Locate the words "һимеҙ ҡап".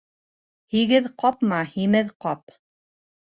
1.75-2.57